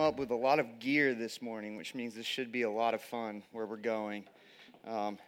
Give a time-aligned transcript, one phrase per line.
[0.00, 2.94] up with a lot of gear this morning, which means this should be a lot
[2.94, 4.24] of fun where we're going.
[4.88, 5.18] Um,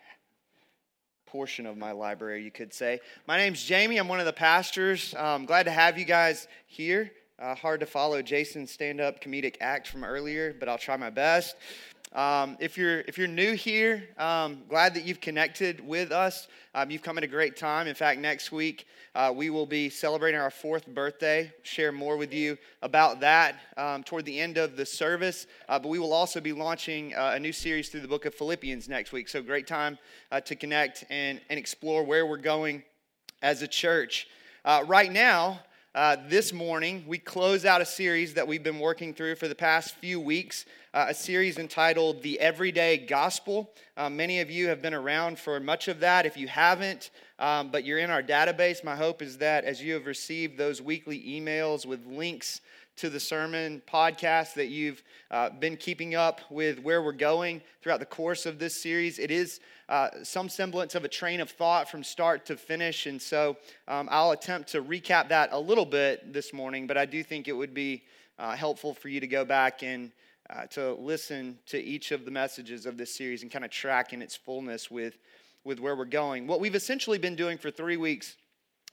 [1.27, 3.01] portion of my library, you could say.
[3.27, 3.99] My name's Jamie.
[3.99, 5.15] I'm one of the pastors.
[5.15, 7.13] Um, glad to have you guys here.
[7.39, 11.11] Uh, hard to follow Jason's stand up comedic act from earlier, but I'll try my
[11.11, 11.57] best.
[12.15, 16.47] Um, if you're if you're new here, um, glad that you've connected with us.
[16.75, 17.87] Um, you've come at a great time.
[17.87, 21.51] In fact, next week uh, we will be celebrating our fourth birthday.
[21.63, 25.47] Share more with you about that um, toward the end of the service.
[25.71, 28.35] Uh, but we will also be launching uh, a new series through the Book of
[28.35, 29.27] Philippians next week.
[29.27, 29.97] So great time
[30.31, 32.83] uh, to connect and and explore where we're going
[33.41, 34.29] as a church.
[34.67, 35.61] Uh, right now.
[35.95, 39.55] Uh, this morning, we close out a series that we've been working through for the
[39.55, 43.73] past few weeks, uh, a series entitled The Everyday Gospel.
[43.97, 46.27] Uh, many of you have been around for much of that.
[46.27, 49.95] If you haven't, um, but you're in our database, my hope is that as you
[49.95, 52.61] have received those weekly emails with links
[52.95, 58.01] to the sermon podcast that you've uh, been keeping up with where we're going throughout
[58.01, 59.19] the course of this series.
[59.19, 63.07] It is uh, some semblance of a train of thought from start to finish.
[63.07, 63.57] And so
[63.89, 67.49] um, I'll attempt to recap that a little bit this morning, but I do think
[67.49, 68.03] it would be
[68.39, 70.13] uh, helpful for you to go back and
[70.53, 74.13] uh, to listen to each of the messages of this series and kind of track
[74.13, 75.17] in its fullness with,
[75.65, 76.47] with where we're going.
[76.47, 78.37] What we've essentially been doing for three weeks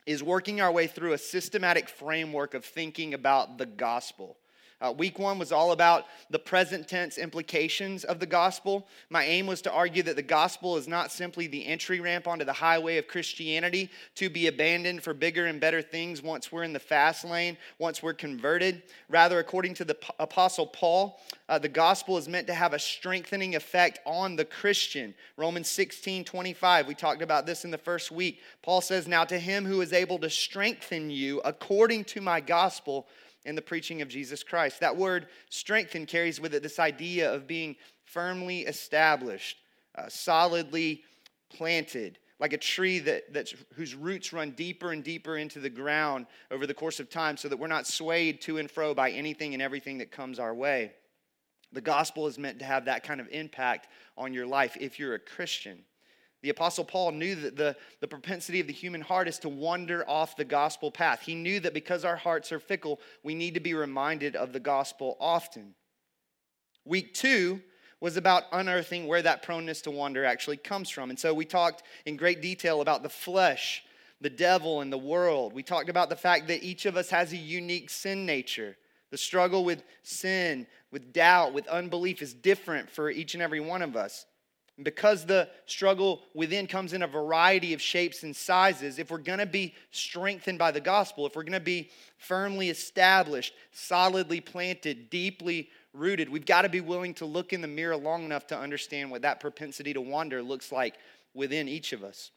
[0.06, 4.38] is working our way through a systematic framework of thinking about the gospel.
[4.82, 8.88] Uh, week one was all about the present tense implications of the gospel.
[9.10, 12.46] My aim was to argue that the gospel is not simply the entry ramp onto
[12.46, 16.72] the highway of Christianity to be abandoned for bigger and better things once we're in
[16.72, 18.82] the fast lane, once we're converted.
[19.10, 21.20] Rather, according to the Apostle Paul,
[21.50, 25.14] uh, the gospel is meant to have a strengthening effect on the Christian.
[25.36, 28.40] Romans 16 25, we talked about this in the first week.
[28.62, 33.08] Paul says, Now to him who is able to strengthen you according to my gospel
[33.46, 34.80] in the preaching of Jesus Christ.
[34.80, 39.58] That word strengthen carries with it this idea of being firmly established,
[39.96, 41.04] uh, solidly
[41.50, 46.26] planted, like a tree that, that's, whose roots run deeper and deeper into the ground
[46.52, 49.54] over the course of time so that we're not swayed to and fro by anything
[49.54, 50.94] and everything that comes our way.
[51.72, 55.14] The gospel is meant to have that kind of impact on your life if you're
[55.14, 55.84] a Christian.
[56.42, 60.08] The Apostle Paul knew that the, the propensity of the human heart is to wander
[60.10, 61.22] off the gospel path.
[61.22, 64.60] He knew that because our hearts are fickle, we need to be reminded of the
[64.60, 65.76] gospel often.
[66.86, 67.62] Week two
[68.00, 71.10] was about unearthing where that proneness to wander actually comes from.
[71.10, 73.84] And so we talked in great detail about the flesh,
[74.22, 75.52] the devil, and the world.
[75.52, 78.78] We talked about the fact that each of us has a unique sin nature.
[79.12, 83.82] The struggle with sin, with doubt, with unbelief is different for each and every one
[83.82, 84.26] of us.
[84.82, 89.40] Because the struggle within comes in a variety of shapes and sizes, if we're going
[89.40, 95.10] to be strengthened by the gospel, if we're going to be firmly established, solidly planted,
[95.10, 98.58] deeply rooted, we've got to be willing to look in the mirror long enough to
[98.58, 100.96] understand what that propensity to wander looks like
[101.34, 102.32] within each of us.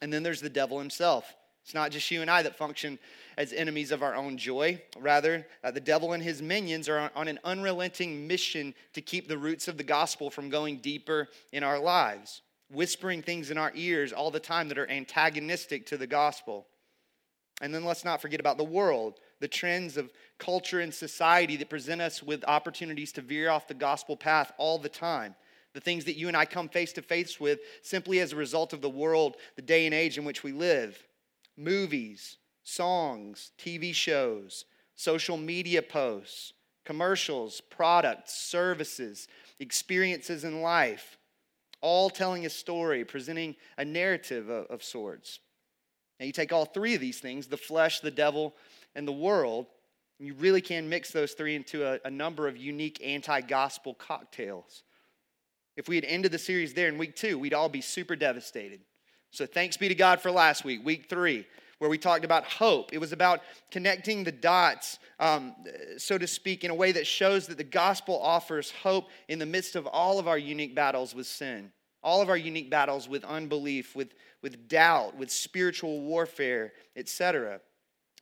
[0.00, 1.32] And then there's the devil himself.
[1.64, 2.98] It's not just you and I that function
[3.38, 4.82] as enemies of our own joy.
[4.98, 9.28] Rather, uh, the devil and his minions are on, on an unrelenting mission to keep
[9.28, 13.72] the roots of the gospel from going deeper in our lives, whispering things in our
[13.74, 16.66] ears all the time that are antagonistic to the gospel.
[17.60, 21.70] And then let's not forget about the world, the trends of culture and society that
[21.70, 25.36] present us with opportunities to veer off the gospel path all the time.
[25.74, 28.72] The things that you and I come face to face with simply as a result
[28.72, 31.02] of the world, the day and age in which we live
[31.56, 34.64] movies, songs, TV shows,
[34.94, 36.52] social media posts,
[36.84, 41.18] commercials, products, services, experiences in life,
[41.80, 45.40] all telling a story, presenting a narrative of, of sorts.
[46.18, 48.54] Now, you take all three of these things the flesh, the devil,
[48.94, 49.66] and the world
[50.22, 54.84] you really can mix those three into a, a number of unique anti gospel cocktails.
[55.76, 58.80] If we had ended the series there in week two, we'd all be super devastated.
[59.32, 61.46] So thanks be to God for last week, week three,
[61.78, 62.92] where we talked about hope.
[62.92, 63.40] It was about
[63.70, 65.54] connecting the dots, um,
[65.96, 69.46] so to speak, in a way that shows that the gospel offers hope in the
[69.46, 73.24] midst of all of our unique battles with sin, all of our unique battles with
[73.24, 74.12] unbelief, with,
[74.42, 77.58] with doubt, with spiritual warfare, etc.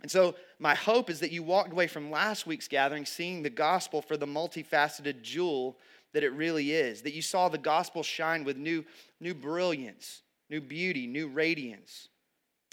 [0.02, 3.50] And so, my hope is that you walked away from last week's gathering seeing the
[3.50, 5.76] gospel for the multifaceted jewel
[6.12, 8.84] that it really is, that you saw the gospel shine with new,
[9.18, 12.08] new brilliance new beauty, new radiance.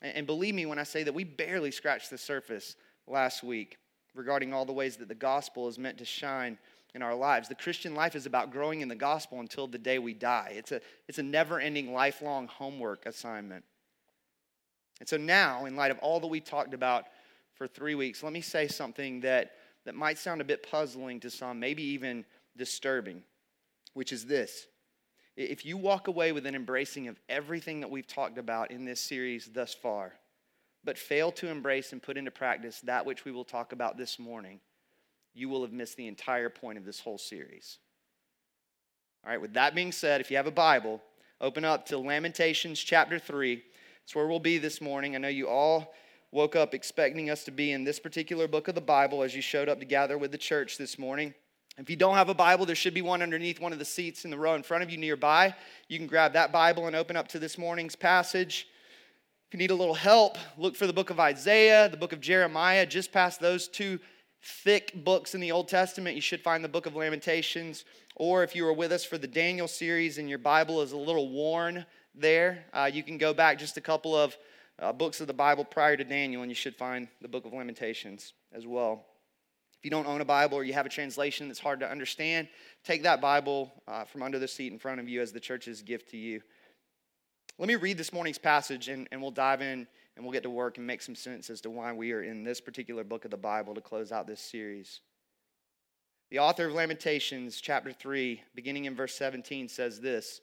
[0.01, 2.75] And believe me when I say that we barely scratched the surface
[3.07, 3.77] last week
[4.13, 6.57] regarding all the ways that the gospel is meant to shine
[6.93, 7.47] in our lives.
[7.47, 10.53] The Christian life is about growing in the gospel until the day we die.
[10.55, 13.63] It's a, it's a never ending, lifelong homework assignment.
[14.99, 17.05] And so now, in light of all that we talked about
[17.53, 19.51] for three weeks, let me say something that,
[19.85, 22.25] that might sound a bit puzzling to some, maybe even
[22.55, 23.21] disturbing,
[23.93, 24.65] which is this.
[25.37, 28.99] If you walk away with an embracing of everything that we've talked about in this
[28.99, 30.13] series thus far,
[30.83, 34.17] but fail to embrace and put into practice that which we will talk about this
[34.17, 34.59] morning,
[35.35, 37.77] you will have missed the entire point of this whole series.
[39.23, 41.03] All right, with that being said, if you have a Bible,
[41.39, 43.63] open up to Lamentations chapter 3.
[44.03, 45.15] It's where we'll be this morning.
[45.15, 45.93] I know you all
[46.31, 49.41] woke up expecting us to be in this particular book of the Bible as you
[49.43, 51.35] showed up to gather with the church this morning.
[51.77, 54.25] If you don't have a Bible, there should be one underneath one of the seats
[54.25, 55.53] in the row in front of you nearby.
[55.87, 58.67] You can grab that Bible and open up to this morning's passage.
[59.47, 62.19] If you need a little help, look for the book of Isaiah, the book of
[62.19, 63.99] Jeremiah, just past those two
[64.41, 66.15] thick books in the Old Testament.
[66.15, 67.85] You should find the book of Lamentations.
[68.15, 70.97] Or if you were with us for the Daniel series and your Bible is a
[70.97, 71.85] little worn
[72.15, 74.35] there, uh, you can go back just a couple of
[74.79, 77.53] uh, books of the Bible prior to Daniel and you should find the book of
[77.53, 79.05] Lamentations as well.
[79.87, 82.49] You don't own a Bible or you have a translation that's hard to understand,
[82.83, 85.81] take that Bible uh, from under the seat in front of you as the church's
[85.81, 86.41] gift to you.
[87.57, 89.87] Let me read this morning's passage and, and we'll dive in
[90.17, 92.43] and we'll get to work and make some sense as to why we are in
[92.43, 94.99] this particular book of the Bible to close out this series.
[96.31, 100.41] The author of Lamentations, chapter 3, beginning in verse 17, says this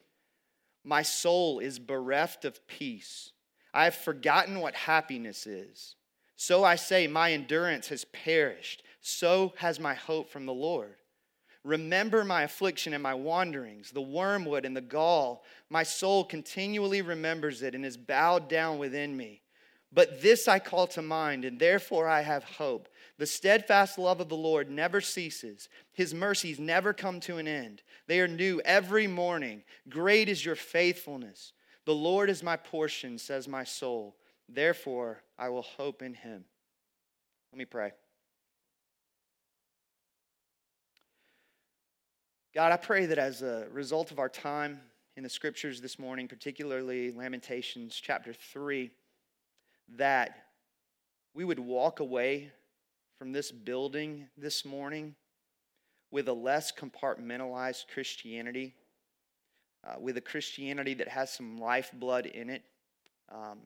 [0.84, 3.32] My soul is bereft of peace.
[3.74, 5.96] I have forgotten what happiness is.
[6.34, 10.94] So I say, My endurance has perished so has my hope from the Lord.
[11.62, 15.44] Remember my affliction and my wanderings, the wormwood and the gall.
[15.68, 19.42] My soul continually remembers it and is bowed down within me.
[19.92, 22.88] But this I call to mind, and therefore I have hope.
[23.18, 27.82] The steadfast love of the Lord never ceases, His mercies never come to an end.
[28.06, 29.64] They are new every morning.
[29.90, 31.52] Great is your faithfulness.
[31.84, 34.16] The Lord is my portion, says my soul.
[34.48, 36.46] Therefore I will hope in Him.
[37.52, 37.92] Let me pray.
[42.54, 44.80] God, I pray that as a result of our time
[45.16, 48.92] in the scriptures this morning, particularly Lamentations chapter 3,
[49.96, 50.36] that
[51.34, 52.52] we would walk away
[53.18, 55.16] from this building this morning
[56.12, 58.76] with a less compartmentalized Christianity,
[59.84, 62.62] uh, with a Christianity that has some lifeblood in it,
[63.32, 63.58] um,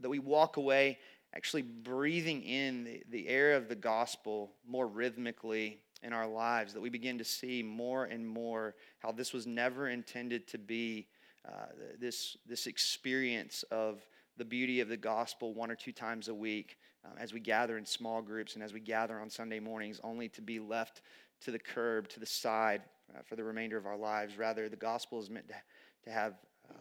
[0.00, 0.98] that we walk away
[1.34, 6.80] actually breathing in the, the air of the gospel more rhythmically in our lives, that
[6.80, 11.06] we begin to see more and more how this was never intended to be
[11.46, 11.66] uh,
[12.00, 14.06] this, this experience of
[14.36, 17.78] the beauty of the gospel one or two times a week um, as we gather
[17.78, 21.02] in small groups and as we gather on Sunday mornings, only to be left
[21.40, 22.82] to the curb, to the side
[23.14, 24.38] uh, for the remainder of our lives.
[24.38, 25.54] Rather, the gospel is meant to,
[26.04, 26.34] to have
[26.70, 26.74] uh,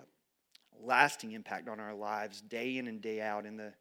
[0.83, 3.73] lasting impact on our lives day in and day out in the,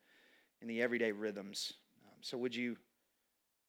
[0.63, 1.75] in the everyday rhythms.
[2.07, 2.77] Um, so, would you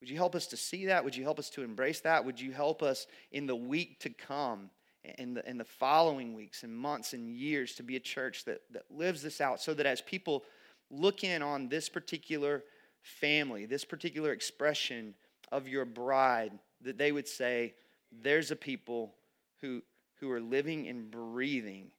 [0.02, 1.04] would you help us to see that?
[1.04, 2.26] Would you help us to embrace that?
[2.26, 4.72] Would you help us in the week to come,
[5.20, 8.62] in the, in the following weeks and months and years, to be a church that,
[8.72, 10.44] that lives this out so that as people
[10.90, 12.64] look in on this particular
[13.02, 15.14] family, this particular expression
[15.52, 17.76] of your bride, that they would say,
[18.12, 19.14] there's a people
[19.62, 19.82] who,
[20.20, 21.92] who are living and breathing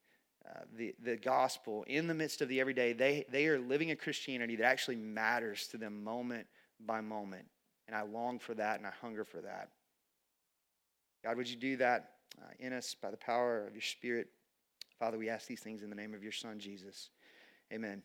[0.44, 2.92] uh, the, the gospel in the midst of the everyday.
[2.92, 6.48] They, they are living a Christianity that actually matters to them moment
[6.84, 7.46] by moment.
[7.92, 9.68] And I long for that and I hunger for that.
[11.22, 14.28] God, would you do that uh, in us by the power of your Spirit?
[14.98, 17.10] Father, we ask these things in the name of your Son, Jesus.
[17.70, 18.02] Amen.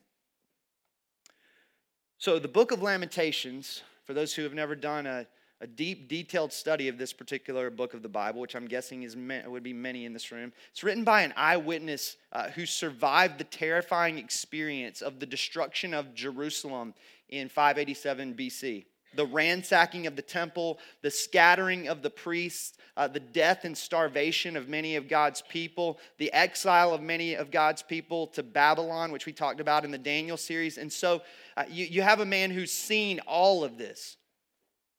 [2.18, 5.26] So, the book of Lamentations, for those who have never done a,
[5.62, 9.16] a deep, detailed study of this particular book of the Bible, which I'm guessing is
[9.16, 10.52] would be many in this room.
[10.70, 16.14] It's written by an eyewitness uh, who survived the terrifying experience of the destruction of
[16.14, 16.92] Jerusalem
[17.30, 18.84] in 587 BC
[19.14, 24.56] the ransacking of the temple, the scattering of the priests, uh, the death and starvation
[24.56, 29.26] of many of God's people, the exile of many of God's people to Babylon, which
[29.26, 30.78] we talked about in the Daniel series.
[30.78, 31.22] And so
[31.56, 34.16] uh, you, you have a man who's seen all of this,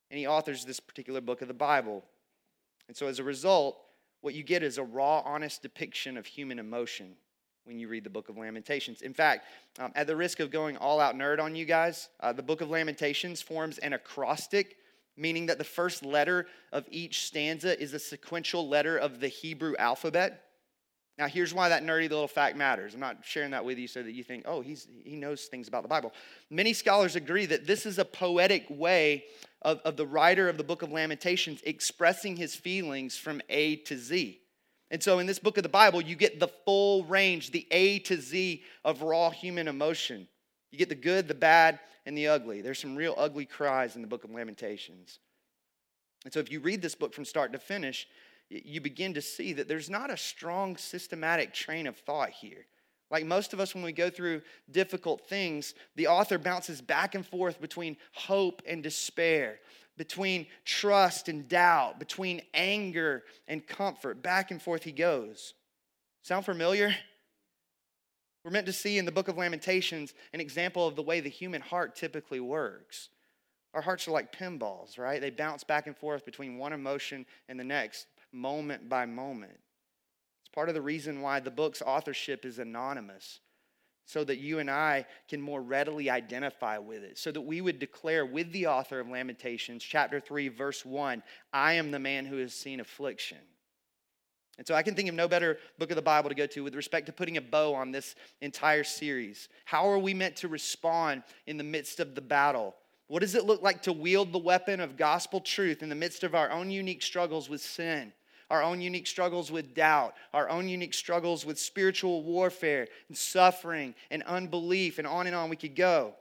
[0.09, 2.03] and he authors this particular book of the Bible.
[2.87, 3.77] And so as a result,
[4.21, 7.15] what you get is a raw, honest depiction of human emotion
[7.69, 9.03] when you read the book of Lamentations.
[9.03, 9.45] In fact,
[9.77, 12.61] um, at the risk of going all out nerd on you guys, uh, the book
[12.61, 14.77] of Lamentations forms an acrostic,
[15.15, 19.75] meaning that the first letter of each stanza is a sequential letter of the Hebrew
[19.77, 20.45] alphabet.
[21.19, 22.95] Now, here's why that nerdy little fact matters.
[22.95, 25.67] I'm not sharing that with you so that you think, oh, he's, he knows things
[25.67, 26.11] about the Bible.
[26.49, 29.25] Many scholars agree that this is a poetic way
[29.61, 33.95] of, of the writer of the book of Lamentations expressing his feelings from A to
[33.95, 34.39] Z.
[34.91, 37.99] And so in this book of the Bible, you get the full range, the A
[37.99, 40.27] to Z of raw human emotion.
[40.71, 42.61] You get the good, the bad, and the ugly.
[42.61, 45.19] There's some real ugly cries in the book of Lamentations.
[46.25, 48.07] And so if you read this book from start to finish,
[48.49, 52.65] you begin to see that there's not a strong systematic train of thought here.
[53.11, 54.41] Like most of us, when we go through
[54.71, 59.59] difficult things, the author bounces back and forth between hope and despair,
[59.99, 64.23] between trust and doubt, between anger and comfort.
[64.23, 65.53] Back and forth he goes.
[66.23, 66.95] Sound familiar?
[68.43, 71.29] We're meant to see in the book of Lamentations an example of the way the
[71.29, 73.09] human heart typically works.
[73.73, 75.19] Our hearts are like pinballs, right?
[75.19, 79.59] They bounce back and forth between one emotion and the next, moment by moment.
[80.41, 83.41] It's part of the reason why the book's authorship is anonymous,
[84.09, 87.77] so that you and I can more readily identify with it, so that we would
[87.77, 91.21] declare with the author of Lamentations, chapter 3, verse 1,
[91.53, 93.37] I am the man who has seen affliction.
[94.57, 96.63] And so I can think of no better book of the Bible to go to
[96.63, 99.47] with respect to putting a bow on this entire series.
[99.65, 102.75] How are we meant to respond in the midst of the battle?
[103.09, 106.23] What does it look like to wield the weapon of gospel truth in the midst
[106.23, 108.11] of our own unique struggles with sin?
[108.49, 113.93] Our own unique struggles with doubt, our own unique struggles with spiritual warfare and suffering
[114.09, 116.13] and unbelief, and on and on we could go.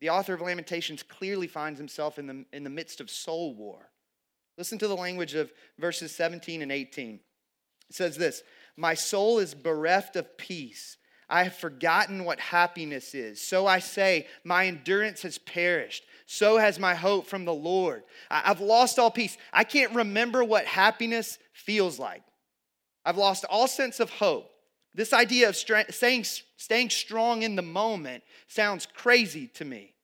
[0.00, 3.90] The author of Lamentations clearly finds himself in the, in the midst of soul war.
[4.56, 7.20] Listen to the language of verses 17 and 18.
[7.88, 8.42] It says this
[8.76, 10.98] My soul is bereft of peace
[11.30, 13.40] I have forgotten what happiness is.
[13.40, 16.04] So I say, my endurance has perished.
[16.30, 18.02] So has my hope from the Lord.
[18.30, 19.38] I've lost all peace.
[19.50, 22.22] I can't remember what happiness feels like.
[23.02, 24.50] I've lost all sense of hope.
[24.94, 29.94] This idea of staying, staying strong in the moment sounds crazy to me.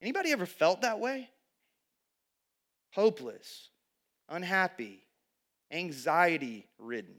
[0.00, 1.28] Anybody ever felt that way?
[2.92, 3.68] Hopeless,
[4.30, 5.02] unhappy,
[5.70, 7.16] anxiety ridden.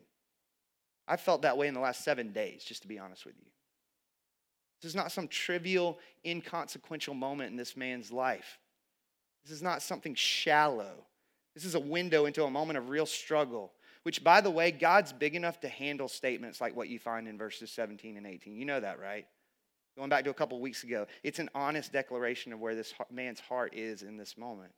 [1.07, 3.51] I felt that way in the last seven days, just to be honest with you.
[4.81, 8.59] This is not some trivial, inconsequential moment in this man's life.
[9.43, 11.05] This is not something shallow.
[11.55, 13.71] This is a window into a moment of real struggle,
[14.03, 17.37] which, by the way, God's big enough to handle statements like what you find in
[17.37, 18.55] verses 17 and 18.
[18.55, 19.25] You know that, right?
[19.97, 23.39] Going back to a couple weeks ago, it's an honest declaration of where this man's
[23.39, 24.71] heart is in this moment.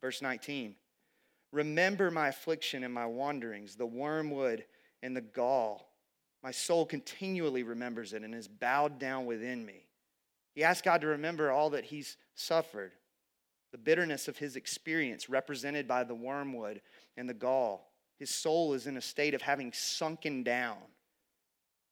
[0.00, 0.74] Verse 19
[1.52, 4.64] Remember my affliction and my wanderings, the wormwood
[5.02, 5.85] and the gall.
[6.46, 9.84] My soul continually remembers it and is bowed down within me.
[10.54, 12.92] He asks God to remember all that he's suffered,
[13.72, 16.82] the bitterness of his experience, represented by the wormwood
[17.16, 17.90] and the gall.
[18.20, 20.76] His soul is in a state of having sunken down.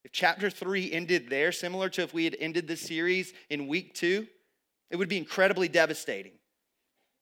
[0.04, 3.92] If chapter three ended there, similar to if we had ended the series in week
[3.92, 4.28] two,
[4.88, 6.34] it would be incredibly devastating.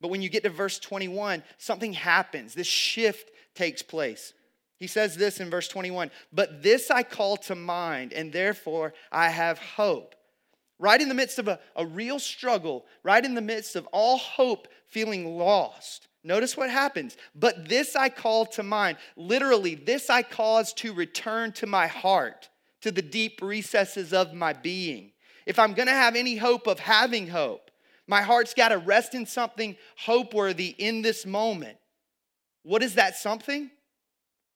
[0.03, 2.53] But when you get to verse 21, something happens.
[2.53, 4.35] This shift takes place.
[4.83, 9.29] He says this in verse 21 But this I call to mind, and therefore I
[9.29, 10.17] have hope.
[10.81, 14.19] Right in the midst of a, a real struggle, right in the midst of all
[14.19, 17.17] hope feeling lost, notice what happens.
[17.33, 18.99] But this I call to mind.
[19.15, 22.49] Literally, this I cause to return to my heart,
[22.81, 25.13] to the deep recesses of my being.
[25.47, 27.71] If I'm gonna have any hope of having hope,
[28.09, 31.79] my heart's gotta rest in something hope worthy in this moment.
[32.65, 33.71] What is that something?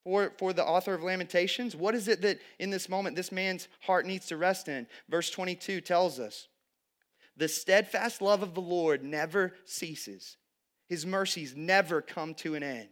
[0.06, 1.74] For, for the author of Lamentations?
[1.74, 4.86] What is it that in this moment this man's heart needs to rest in?
[5.08, 6.46] Verse 22 tells us
[7.36, 10.36] The steadfast love of the Lord never ceases,
[10.88, 12.88] his mercies never come to an end.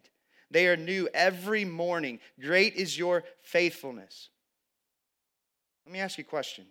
[0.50, 2.18] They are new every morning.
[2.40, 4.30] Great is your faithfulness.
[5.86, 6.66] Let me ask you a question.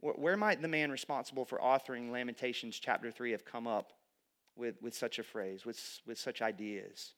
[0.00, 3.92] Where might the man responsible for authoring Lamentations chapter 3 have come up
[4.56, 7.14] with, with such a phrase, with, with such ideas?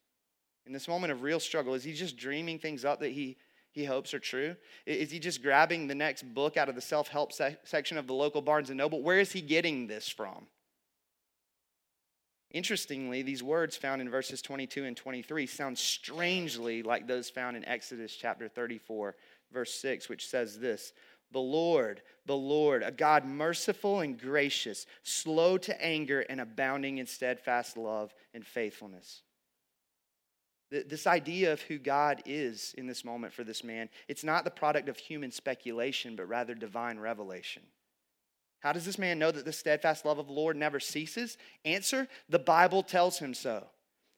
[0.67, 1.75] In this moment of real struggle?
[1.75, 3.37] Is he just dreaming things up that he,
[3.73, 4.57] he hopes are true?
[4.87, 8.07] Is he just grabbing the next book out of the self help se- section of
[8.07, 9.02] the local Barnes and Noble?
[9.02, 10.47] Where is he getting this from?
[12.50, 17.64] Interestingly, these words found in verses 22 and 23 sound strangely like those found in
[17.64, 19.14] Exodus chapter 34,
[19.52, 20.93] verse 6, which says this
[21.31, 27.07] The Lord, the Lord, a God merciful and gracious, slow to anger and abounding in
[27.07, 29.23] steadfast love and faithfulness
[30.71, 34.50] this idea of who God is in this moment for this man, it's not the
[34.50, 37.62] product of human speculation, but rather divine revelation.
[38.61, 41.39] How does this man know that the steadfast love of the Lord never ceases?
[41.65, 43.67] Answer the Bible tells him so.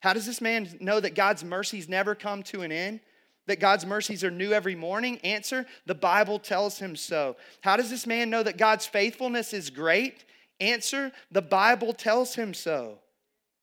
[0.00, 3.00] How does this man know that God's mercies never come to an end?
[3.46, 5.18] That God's mercies are new every morning?
[5.18, 7.36] Answer the Bible tells him so.
[7.60, 10.24] How does this man know that God's faithfulness is great?
[10.60, 12.98] Answer the Bible tells him so.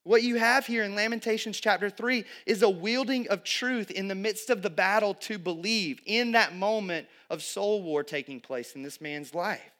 [0.03, 4.15] What you have here in Lamentations chapter 3 is a wielding of truth in the
[4.15, 8.81] midst of the battle to believe in that moment of soul war taking place in
[8.81, 9.71] this man's life.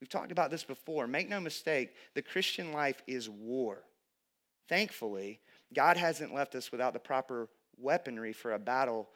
[0.00, 1.06] We've talked about this before.
[1.06, 3.84] Make no mistake, the Christian life is war.
[4.68, 5.38] Thankfully,
[5.72, 9.10] God hasn't left us without the proper weaponry for a battle,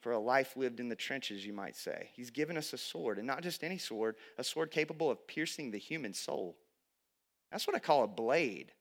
[0.00, 2.10] for a life lived in the trenches, you might say.
[2.14, 5.70] He's given us a sword, and not just any sword, a sword capable of piercing
[5.70, 6.56] the human soul.
[7.50, 8.72] That's what I call a blade.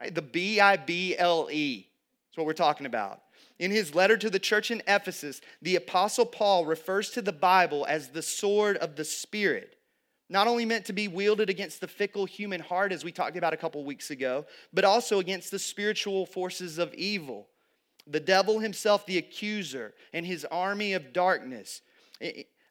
[0.00, 0.14] Right?
[0.14, 1.88] The B I B L E.
[2.28, 3.22] That's what we're talking about.
[3.58, 7.86] In his letter to the church in Ephesus, the Apostle Paul refers to the Bible
[7.88, 9.76] as the sword of the Spirit
[10.32, 13.52] not only meant to be wielded against the fickle human heart, as we talked about
[13.52, 17.48] a couple weeks ago, but also against the spiritual forces of evil.
[18.06, 21.82] The devil himself, the accuser, and his army of darkness.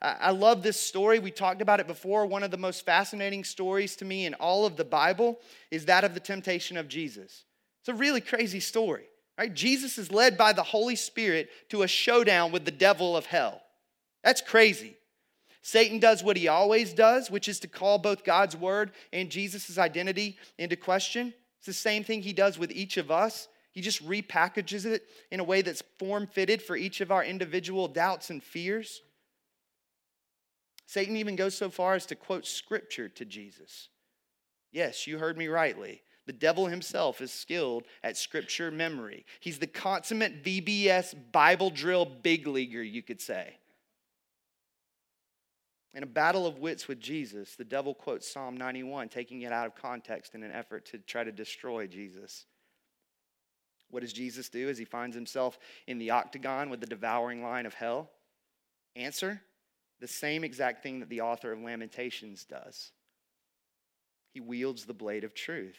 [0.01, 1.19] I love this story.
[1.19, 2.25] We talked about it before.
[2.25, 5.39] One of the most fascinating stories to me in all of the Bible
[5.69, 7.43] is that of the temptation of Jesus.
[7.81, 9.05] It's a really crazy story.
[9.37, 9.53] Right?
[9.53, 13.61] Jesus is led by the Holy Spirit to a showdown with the devil of hell.
[14.23, 14.95] That's crazy.
[15.61, 19.77] Satan does what he always does, which is to call both God's word and Jesus'
[19.77, 21.33] identity into question.
[21.57, 23.47] It's the same thing he does with each of us.
[23.71, 27.87] He just repackages it in a way that's form fitted for each of our individual
[27.87, 29.01] doubts and fears.
[30.91, 33.87] Satan even goes so far as to quote scripture to Jesus.
[34.73, 36.01] Yes, you heard me rightly.
[36.25, 39.25] The devil himself is skilled at scripture memory.
[39.39, 43.55] He's the consummate VBS Bible drill big leaguer, you could say.
[45.93, 49.67] In a battle of wits with Jesus, the devil quotes Psalm 91, taking it out
[49.67, 52.47] of context in an effort to try to destroy Jesus.
[53.91, 55.57] What does Jesus do as he finds himself
[55.87, 58.11] in the octagon with the devouring line of hell?
[58.97, 59.41] Answer
[60.01, 62.91] the same exact thing that the author of Lamentations does.
[64.33, 65.77] He wields the blade of truth.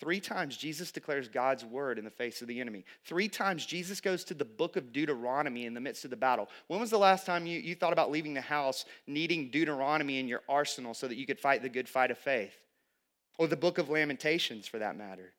[0.00, 2.84] Three times Jesus declares God's word in the face of the enemy.
[3.04, 6.48] Three times Jesus goes to the book of Deuteronomy in the midst of the battle.
[6.66, 10.26] When was the last time you, you thought about leaving the house needing Deuteronomy in
[10.26, 12.54] your arsenal so that you could fight the good fight of faith?
[13.38, 15.32] Or the book of Lamentations for that matter.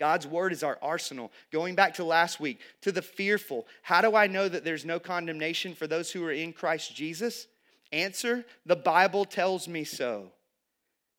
[0.00, 1.30] God's word is our arsenal.
[1.52, 4.98] Going back to last week, to the fearful, how do I know that there's no
[4.98, 7.46] condemnation for those who are in Christ Jesus?
[7.92, 10.32] Answer the Bible tells me so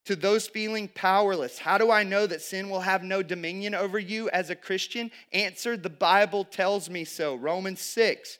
[0.04, 1.58] to those feeling powerless.
[1.58, 5.12] How do I know that sin will have no dominion over you as a Christian?
[5.32, 7.36] Answer the Bible tells me so.
[7.36, 8.38] Romans 6.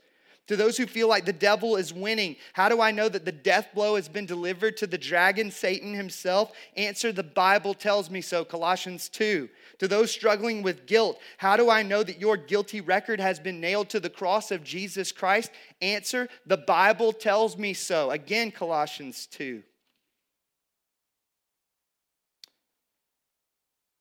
[0.48, 3.30] To those who feel like the devil is winning, how do I know that the
[3.30, 6.50] death blow has been delivered to the dragon, Satan himself?
[6.76, 8.44] Answer the Bible tells me so.
[8.44, 9.48] Colossians 2.
[9.78, 13.60] To those struggling with guilt, how do I know that your guilty record has been
[13.60, 15.52] nailed to the cross of Jesus Christ?
[15.80, 18.10] Answer the Bible tells me so.
[18.10, 19.62] Again, Colossians 2.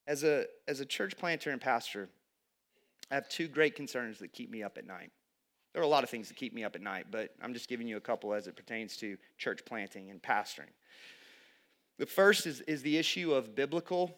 [0.07, 2.09] As a, as a church planter and pastor,
[3.11, 5.11] I have two great concerns that keep me up at night.
[5.73, 7.69] There are a lot of things that keep me up at night, but I'm just
[7.69, 10.73] giving you a couple as it pertains to church planting and pastoring.
[11.97, 14.17] The first is, is the issue of biblical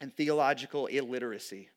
[0.00, 1.68] and theological illiteracy.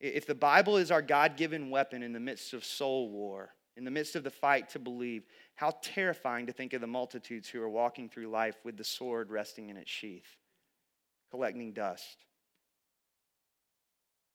[0.00, 3.84] If the Bible is our God given weapon in the midst of soul war, in
[3.84, 7.62] the midst of the fight to believe, how terrifying to think of the multitudes who
[7.62, 10.36] are walking through life with the sword resting in its sheath,
[11.30, 12.24] collecting dust.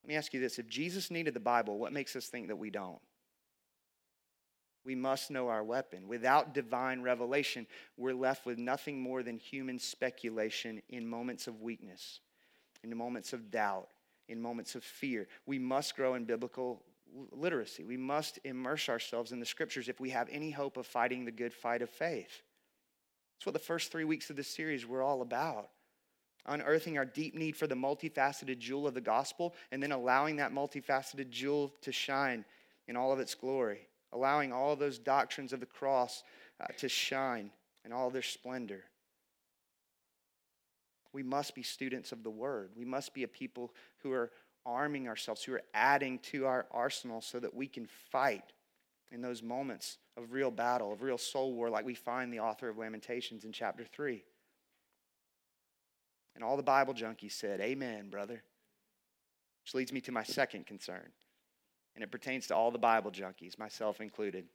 [0.03, 2.57] Let me ask you this if Jesus needed the Bible, what makes us think that
[2.57, 2.99] we don't?
[4.85, 6.07] We must know our weapon.
[6.07, 7.67] Without divine revelation,
[7.97, 12.19] we're left with nothing more than human speculation in moments of weakness,
[12.83, 13.89] in moments of doubt,
[14.27, 15.27] in moments of fear.
[15.45, 16.83] We must grow in biblical
[17.31, 17.83] literacy.
[17.83, 21.31] We must immerse ourselves in the scriptures if we have any hope of fighting the
[21.31, 22.41] good fight of faith.
[23.35, 25.69] That's what the first three weeks of this series were all about
[26.45, 30.53] unearthing our deep need for the multifaceted jewel of the gospel, and then allowing that
[30.53, 32.43] multifaceted jewel to shine
[32.87, 36.23] in all of its glory, allowing all those doctrines of the cross
[36.61, 37.51] uh, to shine
[37.83, 38.83] in all their splendor.
[41.11, 42.71] We must be students of the word.
[42.75, 44.31] We must be a people who are
[44.65, 48.53] arming ourselves, who are adding to our arsenal so that we can fight
[49.11, 52.69] in those moments of real battle, of real soul war, like we find the author
[52.69, 54.23] of Lamentations in chapter 3.
[56.35, 58.43] And all the Bible junkies said, Amen, brother.
[59.63, 61.11] Which leads me to my second concern,
[61.95, 64.45] and it pertains to all the Bible junkies, myself included.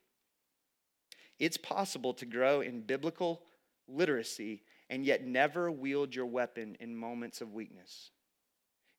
[1.38, 3.42] It's possible to grow in biblical
[3.86, 8.10] literacy and yet never wield your weapon in moments of weakness.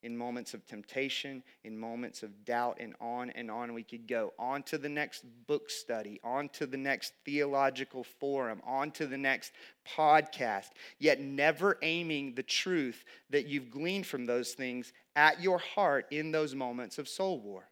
[0.02, 4.32] in moments of temptation, in moments of doubt, and on and on we could go.
[4.38, 9.18] On to the next book study, on to the next theological forum, on to the
[9.18, 9.52] next
[9.96, 16.06] podcast, yet never aiming the truth that you've gleaned from those things at your heart
[16.10, 17.68] in those moments of soul war.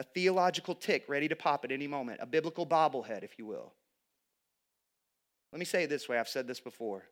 [0.00, 3.74] A theological tick ready to pop at any moment, a biblical bobblehead, if you will.
[5.52, 7.04] Let me say it this way I've said this before.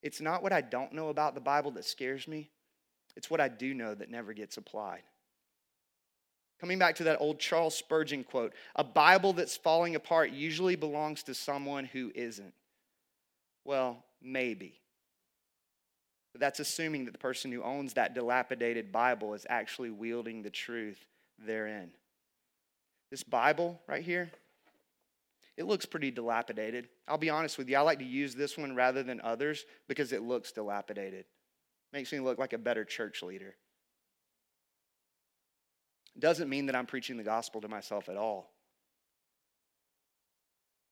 [0.00, 2.50] It's not what I don't know about the Bible that scares me,
[3.16, 5.02] it's what I do know that never gets applied.
[6.60, 11.24] Coming back to that old Charles Spurgeon quote a Bible that's falling apart usually belongs
[11.24, 12.54] to someone who isn't.
[13.64, 14.78] Well, maybe.
[16.32, 20.50] But that's assuming that the person who owns that dilapidated Bible is actually wielding the
[20.50, 21.04] truth
[21.46, 21.90] therein.
[23.10, 24.30] This Bible right here,
[25.56, 26.88] it looks pretty dilapidated.
[27.06, 30.12] I'll be honest with you, I like to use this one rather than others because
[30.12, 31.26] it looks dilapidated.
[31.92, 33.54] Makes me look like a better church leader.
[36.18, 38.50] Doesn't mean that I'm preaching the gospel to myself at all.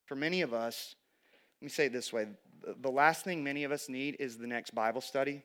[0.07, 0.95] For many of us,
[1.61, 2.27] let me say it this way
[2.81, 5.43] the last thing many of us need is the next Bible study.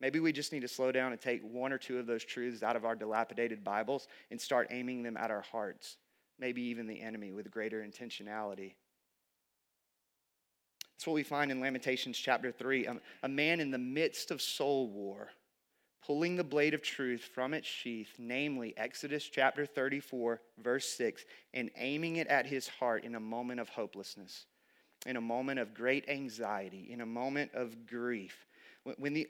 [0.00, 2.62] Maybe we just need to slow down and take one or two of those truths
[2.62, 5.96] out of our dilapidated Bibles and start aiming them at our hearts,
[6.38, 8.74] maybe even the enemy with greater intentionality.
[10.96, 12.88] That's what we find in Lamentations chapter 3.
[13.22, 15.28] A, man in the midst of soul war,
[16.06, 21.70] pulling the blade of truth from its sheath, namely Exodus chapter 34, verse 6, and
[21.76, 24.46] aiming it at his heart in a moment of hopelessness,
[25.06, 28.46] in a moment of great anxiety, in a moment of grief.
[28.98, 29.28] When the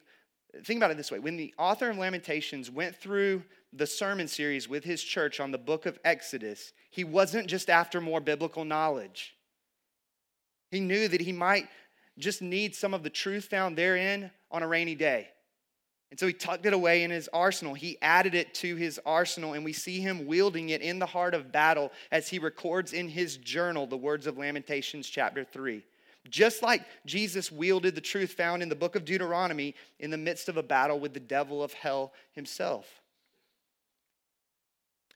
[0.64, 3.42] think about it this way when the author of Lamentations went through
[3.72, 8.00] the sermon series with his church on the book of Exodus, he wasn't just after
[8.00, 9.34] more biblical knowledge.
[10.70, 11.68] He knew that he might
[12.18, 15.28] just need some of the truth found therein on a rainy day.
[16.10, 17.74] And so he tucked it away in his arsenal.
[17.74, 21.34] He added it to his arsenal, and we see him wielding it in the heart
[21.34, 25.84] of battle as he records in his journal the words of Lamentations, chapter 3.
[26.30, 30.48] Just like Jesus wielded the truth found in the book of Deuteronomy in the midst
[30.48, 33.02] of a battle with the devil of hell himself.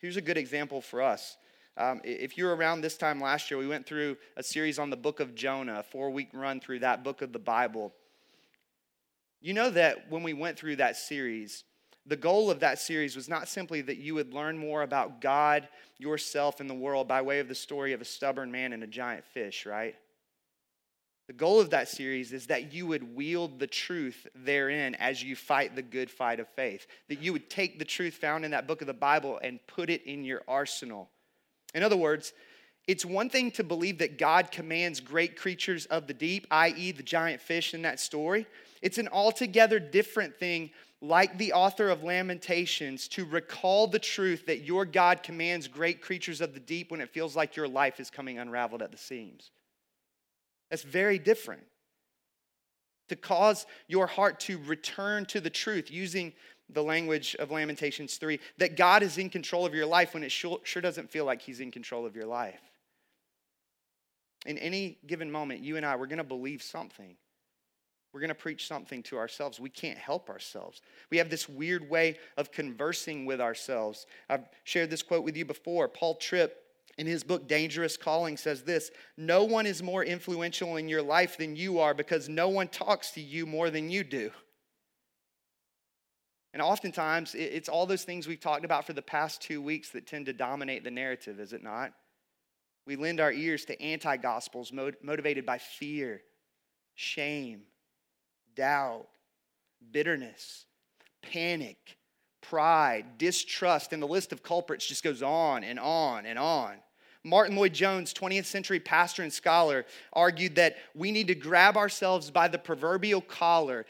[0.01, 1.37] Here's a good example for us.
[1.77, 4.90] Um, if you were around this time last year, we went through a series on
[4.90, 7.92] the book of Jonah, a four week run through that book of the Bible.
[9.40, 11.64] You know that when we went through that series,
[12.07, 15.68] the goal of that series was not simply that you would learn more about God,
[15.99, 18.87] yourself, and the world by way of the story of a stubborn man and a
[18.87, 19.94] giant fish, right?
[21.30, 25.36] The goal of that series is that you would wield the truth therein as you
[25.36, 26.88] fight the good fight of faith.
[27.08, 29.90] That you would take the truth found in that book of the Bible and put
[29.90, 31.08] it in your arsenal.
[31.72, 32.32] In other words,
[32.88, 37.04] it's one thing to believe that God commands great creatures of the deep, i.e., the
[37.04, 38.44] giant fish in that story.
[38.82, 44.64] It's an altogether different thing, like the author of Lamentations, to recall the truth that
[44.64, 48.10] your God commands great creatures of the deep when it feels like your life is
[48.10, 49.52] coming unraveled at the seams.
[50.70, 51.62] That's very different.
[53.09, 56.33] To cause your heart to return to the truth using
[56.68, 60.30] the language of Lamentations 3 that God is in control of your life when it
[60.30, 62.61] sure, sure doesn't feel like He's in control of your life.
[64.46, 67.16] In any given moment, you and I, we're going to believe something.
[68.12, 69.61] We're going to preach something to ourselves.
[69.61, 70.80] We can't help ourselves.
[71.11, 74.06] We have this weird way of conversing with ourselves.
[74.28, 75.88] I've shared this quote with you before.
[75.88, 76.56] Paul Tripp
[77.00, 81.38] in his book Dangerous Calling says this No one is more influential in your life
[81.38, 84.30] than you are because no one talks to you more than you do.
[86.52, 90.06] And oftentimes, it's all those things we've talked about for the past two weeks that
[90.06, 91.92] tend to dominate the narrative, is it not?
[92.86, 96.20] We lend our ears to anti gospels motivated by fear,
[96.96, 97.62] shame,
[98.54, 99.06] doubt,
[99.90, 100.66] bitterness,
[101.22, 101.96] panic,
[102.42, 106.74] pride, distrust, and the list of culprits just goes on and on and on.
[107.24, 112.48] Martyn Lloyd-Jones, 20th century pastor and scholar, argued that we need to grab ourselves by
[112.48, 113.85] the proverbial collar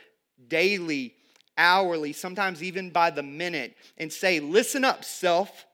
[0.49, 1.15] daily,
[1.57, 5.67] hourly, sometimes even by the minute, and say, Listen up, self.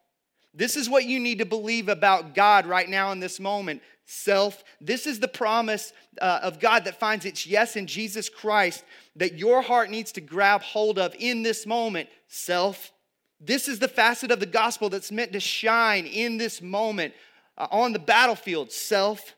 [0.53, 3.83] This is what you need to believe about God right now in this moment.
[4.07, 8.85] Self, this is the promise uh, of God that finds its yes in Jesus Christ
[9.17, 12.09] that your heart needs to grab hold of in this moment.
[12.29, 12.93] Self,
[13.41, 17.13] this is the facet of the gospel that's meant to shine in this moment
[17.59, 18.73] uh, on the battlefield.
[18.73, 19.35] Self,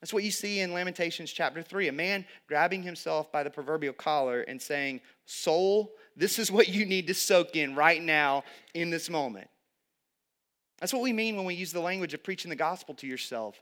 [0.00, 1.88] that's what you see in Lamentations chapter 3.
[1.88, 6.84] A man grabbing himself by the proverbial collar and saying, Soul, this is what you
[6.84, 9.48] need to soak in right now in this moment.
[10.78, 13.60] That's what we mean when we use the language of preaching the gospel to yourself.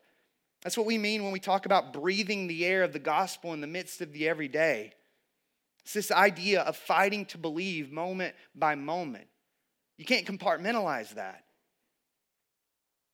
[0.63, 3.61] That's what we mean when we talk about breathing the air of the gospel in
[3.61, 4.93] the midst of the everyday.
[5.85, 9.27] It's this idea of fighting to believe moment by moment.
[9.99, 11.44] You can't compartmentalize that.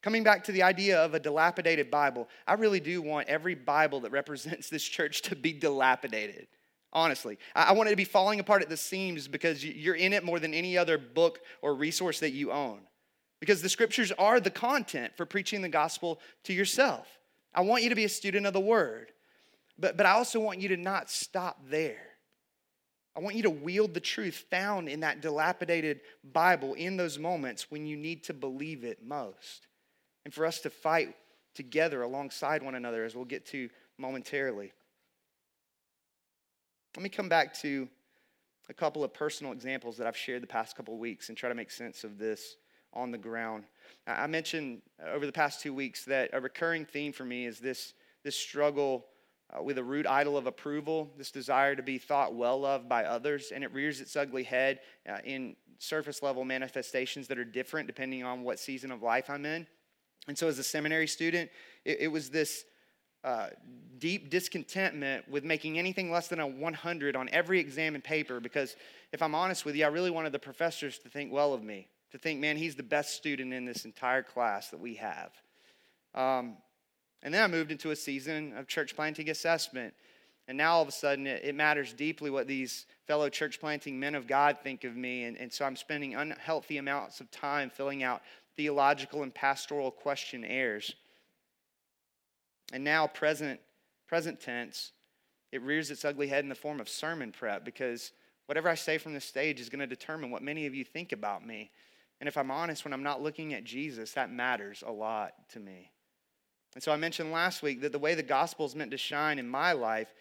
[0.03, 4.01] Coming back to the idea of a dilapidated Bible, I really do want every Bible
[4.01, 6.47] that represents this church to be dilapidated.
[6.93, 10.25] Honestly, I want it to be falling apart at the seams because you're in it
[10.25, 12.81] more than any other book or resource that you own.
[13.39, 17.07] Because the scriptures are the content for preaching the gospel to yourself.
[17.55, 19.13] I want you to be a student of the word,
[19.79, 22.11] but, but I also want you to not stop there.
[23.17, 26.01] I want you to wield the truth found in that dilapidated
[26.33, 29.69] Bible in those moments when you need to believe it most.
[30.25, 31.15] And for us to fight
[31.55, 34.73] together alongside one another, as we'll get to momentarily.
[36.97, 37.89] Let me come back to
[38.69, 41.49] a couple of personal examples that I've shared the past couple of weeks and try
[41.49, 42.57] to make sense of this
[42.93, 43.65] on the ground.
[44.07, 47.95] I mentioned over the past two weeks that a recurring theme for me is this,
[48.25, 49.07] this struggle
[49.57, 53.05] uh, with a root idol of approval, this desire to be thought well of by
[53.05, 57.87] others, and it rears its ugly head uh, in surface level manifestations that are different
[57.87, 59.67] depending on what season of life I'm in.
[60.29, 61.51] And so, as a seminary student,
[61.85, 62.65] it, it was this
[63.25, 63.49] uh,
[63.99, 68.77] deep discontentment with making anything less than a 100 on every exam and paper because,
[69.13, 71.89] if I'm honest with you, I really wanted the professors to think well of me,
[72.13, 75.31] to think, man, he's the best student in this entire class that we have.
[76.15, 76.57] Um,
[77.23, 79.95] and then I moved into a season of church planting assessment.
[80.49, 84.01] And now all of a sudden it, it, matters deeply what these fellow church planting
[84.01, 85.25] men of God think of me.
[85.25, 88.23] And, and so I'm spending unhealthy amounts of time filling out
[88.57, 90.95] theological and pastoral questionnaires.
[92.73, 93.61] And now, present,
[94.07, 94.93] present tense,
[95.53, 98.13] it rears its ugly head in the form of sermon prep because
[98.47, 101.13] whatever I say from the stage is going to determine what many of you think
[101.13, 101.71] about me.
[102.21, 105.61] And if I'm honest, when I'm not looking at Jesus, that matters a lot to
[105.61, 105.91] me.
[106.75, 109.39] And so I mentioned last week that the way the gospel is meant to shine
[109.39, 110.13] in my life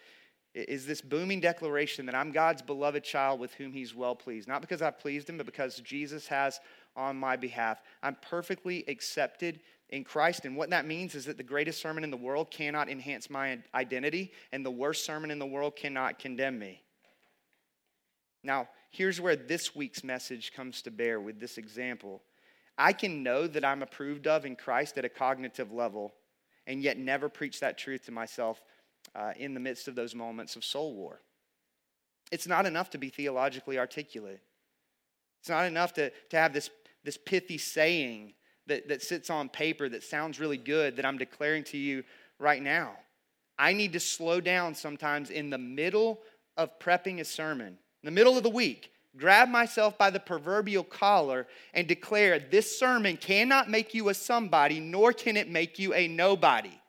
[0.56, 4.48] is this booming declaration that I'm God's beloved child with whom he's well pleased.
[4.48, 6.60] Not because I've pleased him, but because Jesus has
[7.00, 7.82] on my behalf.
[8.04, 10.46] I'm perfectly accepted in Christ.
[10.46, 13.58] And what that means is that the greatest sermon in the world cannot enhance my
[13.74, 16.84] identity, and the worst sermon in the world cannot condemn me.
[18.44, 22.22] Now, here's where this week's message comes to bear with this example.
[22.78, 26.14] I can know that I'm approved of in Christ at a cognitive level
[26.68, 28.62] and yet never preach that truth to myself
[29.16, 31.20] uh, in the midst of those moments of soul war.
[32.32, 34.40] It's not enough to be theologically articulate.
[35.42, 36.70] It's not enough to, to have this,
[37.04, 38.34] this pithy saying
[38.68, 42.04] that, that sits on paper that sounds really good that I'm declaring to you
[42.38, 42.94] right now.
[43.58, 46.22] I need to slow down sometimes in the middle
[46.56, 50.84] of prepping a sermon, in the middle of the week, grab myself by the proverbial
[50.84, 55.94] collar and declare this sermon cannot make you a somebody, nor can it make you
[55.94, 56.80] a nobody.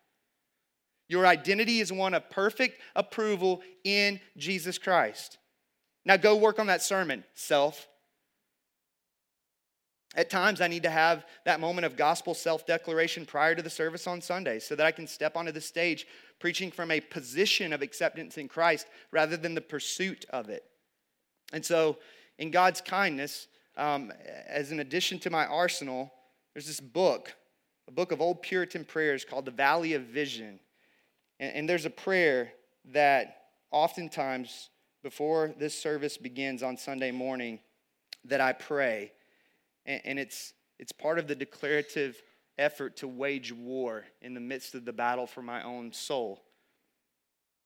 [1.08, 5.38] Your identity is one of perfect approval in Jesus Christ.
[6.04, 7.88] Now go work on that sermon, self.
[10.16, 13.70] At times, I need to have that moment of gospel self declaration prior to the
[13.70, 16.06] service on Sunday so that I can step onto the stage
[16.40, 20.64] preaching from a position of acceptance in Christ rather than the pursuit of it.
[21.52, 21.98] And so,
[22.38, 23.46] in God's kindness,
[23.76, 24.12] um,
[24.48, 26.12] as an addition to my arsenal,
[26.54, 27.34] there's this book,
[27.86, 30.58] a book of old Puritan prayers called The Valley of Vision.
[31.38, 32.52] And, and there's a prayer
[32.86, 33.36] that
[33.70, 34.70] oftentimes
[35.04, 37.60] before this service begins on Sunday morning
[38.24, 39.12] that I pray.
[39.86, 42.20] And, and it's, it's part of the declarative
[42.58, 46.42] effort to wage war in the midst of the battle for my own soul.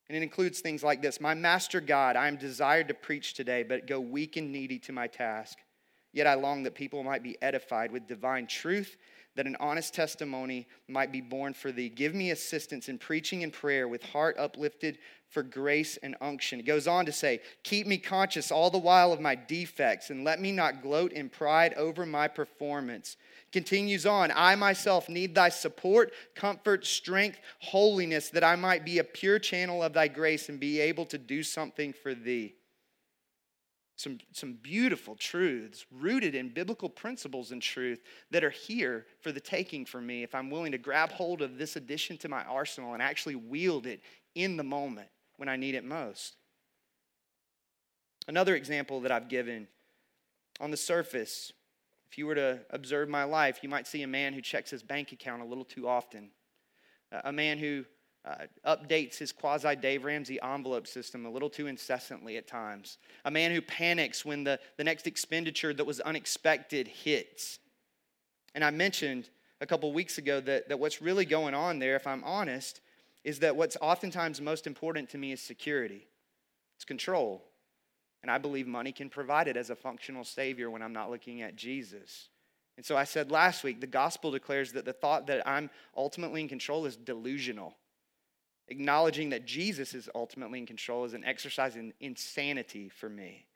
[0.09, 3.63] And it includes things like this My master God, I am desired to preach today,
[3.63, 5.59] but go weak and needy to my task.
[6.13, 8.97] Yet I long that people might be edified with divine truth,
[9.37, 11.89] that an honest testimony might be borne for thee.
[11.89, 16.61] Give me assistance in preaching and prayer with heart uplifted for grace and unction.
[16.61, 20.23] It goes on to say, Keep me conscious all the while of my defects, and
[20.23, 23.17] let me not gloat in pride over my performance.
[23.53, 29.05] Continues on, I myself need thy support, comfort, strength, holiness, that I might be a
[29.05, 32.55] pure channel of thy grace and be able to do something for thee.
[33.97, 38.03] Some, some beautiful truths rooted in biblical principles and truth
[38.33, 41.59] that are here for the taking for me if I'm willing to grab hold of
[41.59, 44.01] this addition to my arsenal and actually wield it
[44.35, 46.35] in the moment when I need it most.
[48.27, 49.69] Another example that I've given
[50.61, 51.53] on the surface,
[52.11, 54.83] if you were to observe my life, you might see a man who checks his
[54.83, 56.31] bank account a little too often,
[57.13, 57.85] uh, a man who
[58.25, 63.31] uh, updates his quasi Dave Ramsey envelope system a little too incessantly at times, a
[63.31, 67.59] man who panics when the, the next expenditure that was unexpected hits.
[68.55, 69.29] And I mentioned
[69.61, 72.81] a couple weeks ago that, that what's really going on there, if I'm honest,
[73.25, 76.07] is that what's oftentimes most important to me is security,
[76.77, 77.45] it's control.
[78.23, 81.43] And I believe money can provide it as a functional savior when I'm not looking
[81.43, 82.31] at Jesus.
[82.79, 86.41] And so I said last week the gospel declares that the thought that I'm ultimately
[86.41, 87.75] in control is delusional.
[88.69, 93.47] Acknowledging that Jesus is ultimately in control is an exercise in insanity for me.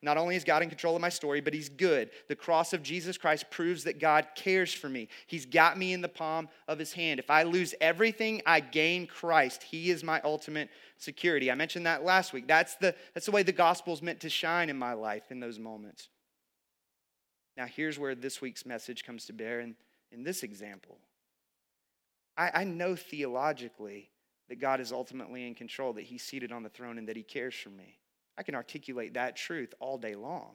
[0.00, 2.10] Not only is God in control of my story, but He's good.
[2.28, 5.08] The cross of Jesus Christ proves that God cares for me.
[5.26, 7.18] He's got me in the palm of His hand.
[7.18, 9.64] If I lose everything, I gain Christ.
[9.64, 11.50] He is my ultimate security.
[11.50, 12.46] I mentioned that last week.
[12.46, 15.40] That's the, that's the way the gospel is meant to shine in my life in
[15.40, 16.08] those moments.
[17.56, 19.74] Now, here's where this week's message comes to bear in,
[20.12, 20.98] in this example.
[22.36, 24.10] I, I know theologically
[24.48, 27.22] that God is ultimately in control, that He's seated on the throne, and that He
[27.22, 27.98] cares for me.
[28.36, 30.54] I can articulate that truth all day long.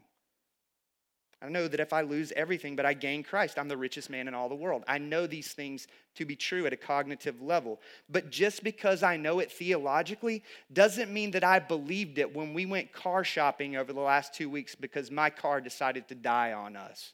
[1.44, 4.30] I know that if I lose everything but I gain Christ, I'm the richest man
[4.30, 4.86] in all the world.
[4.88, 7.82] I know these things to be true at a cognitive level.
[8.10, 12.66] But just because I know it theologically doesn't mean that I believed it when we
[12.66, 16.78] went car shopping over the last two weeks because my car decided to die on
[16.78, 17.12] us.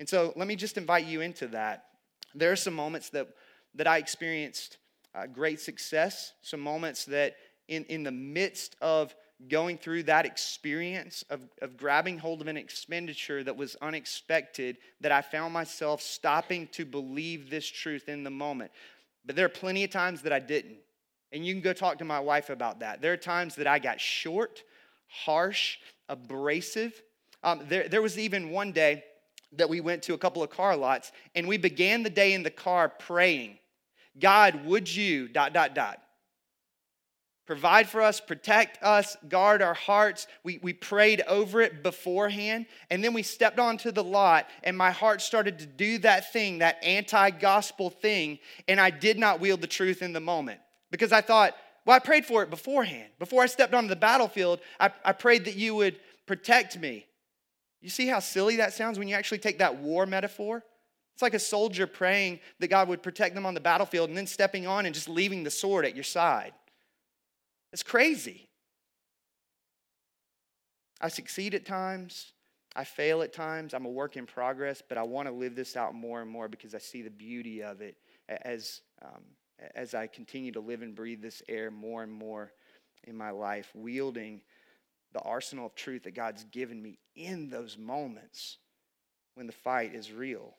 [0.00, 1.84] And so let me just invite you into that.
[2.34, 3.28] There are some moments that,
[3.76, 4.78] that I experienced
[5.14, 7.36] uh, great success, some moments that
[7.68, 9.14] in, in the midst of
[9.48, 15.12] going through that experience of, of grabbing hold of an expenditure that was unexpected, that
[15.12, 18.70] I found myself stopping to believe this truth in the moment.
[19.24, 20.76] But there are plenty of times that I didn't.
[21.32, 23.00] And you can go talk to my wife about that.
[23.00, 24.62] There are times that I got short,
[25.06, 27.00] harsh, abrasive.
[27.42, 29.04] Um, there, there was even one day
[29.52, 32.42] that we went to a couple of car lots and we began the day in
[32.42, 33.58] the car praying,
[34.18, 36.00] God, would you, dot, dot, dot
[37.50, 40.28] provide for us, protect us, guard our hearts.
[40.44, 44.92] We, we prayed over it beforehand, and then we stepped onto the lot, and my
[44.92, 49.62] heart started to do that thing, that anti gospel thing, and I did not wield
[49.62, 50.60] the truth in the moment
[50.92, 53.10] because I thought, well, I prayed for it beforehand.
[53.18, 57.04] Before I stepped onto the battlefield, I, I prayed that you would protect me.
[57.80, 60.62] You see how silly that sounds when you actually take that war metaphor?
[61.20, 64.26] It's like a soldier praying that God would protect them on the battlefield and then
[64.26, 66.54] stepping on and just leaving the sword at your side.
[67.74, 68.48] It's crazy.
[70.98, 72.32] I succeed at times.
[72.74, 73.74] I fail at times.
[73.74, 76.48] I'm a work in progress, but I want to live this out more and more
[76.48, 79.20] because I see the beauty of it as, um,
[79.74, 82.50] as I continue to live and breathe this air more and more
[83.04, 84.40] in my life, wielding
[85.12, 88.56] the arsenal of truth that God's given me in those moments
[89.34, 90.56] when the fight is real.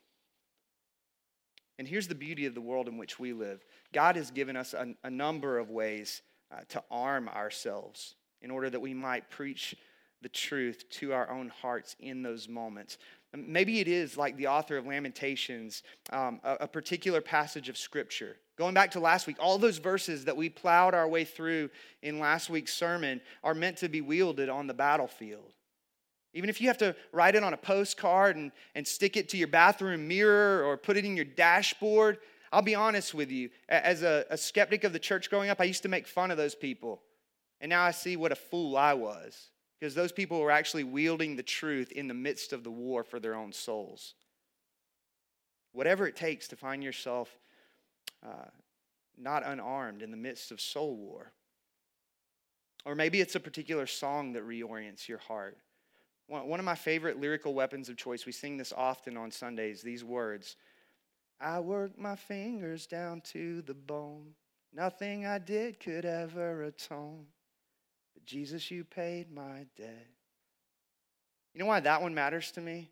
[1.81, 4.75] And here's the beauty of the world in which we live God has given us
[4.75, 8.13] a, a number of ways uh, to arm ourselves
[8.43, 9.75] in order that we might preach
[10.21, 12.99] the truth to our own hearts in those moments.
[13.35, 18.37] Maybe it is like the author of Lamentations, um, a, a, particular passage of Scripture.
[18.59, 21.71] Going back to last week, all those verses that we plowed our way through
[22.03, 25.55] in last week's sermon are meant to be wielded on the battlefield.
[26.33, 29.37] Even if you have to write it on a postcard and, and stick it to
[29.37, 32.19] your bathroom mirror or put it in your dashboard,
[32.51, 33.49] I'll be honest with you.
[33.67, 36.37] As a, a skeptic of the church growing up, I used to make fun of
[36.37, 37.01] those people.
[37.59, 41.35] And now I see what a fool I was because those people were actually wielding
[41.35, 44.13] the truth in the midst of the war for their own souls.
[45.73, 47.29] Whatever it takes to find yourself
[48.25, 48.49] uh,
[49.17, 51.31] not unarmed in the midst of soul war.
[52.85, 55.57] Or maybe it's a particular song that reorients your heart.
[56.31, 60.03] One of my favorite lyrical weapons of choice, we sing this often on Sundays, these
[60.03, 60.55] words
[61.41, 64.35] I worked my fingers down to the bone.
[64.73, 67.25] Nothing I did could ever atone.
[68.13, 70.07] But Jesus, you paid my debt.
[71.53, 72.89] You know why that one matters to me?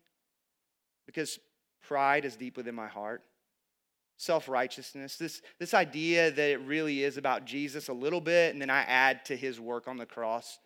[1.06, 1.38] Because
[1.86, 3.22] pride is deep within my heart.
[4.18, 8.60] Self righteousness, this, this idea that it really is about Jesus a little bit, and
[8.60, 10.58] then I add to his work on the cross